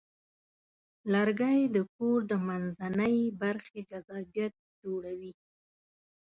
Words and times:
لرګی 1.13 1.59
د 1.75 1.77
کور 1.93 2.19
د 2.31 2.33
منځنۍ 2.47 3.17
برخې 3.41 3.79
جذابیت 3.89 4.53
جوړوي. 4.81 5.31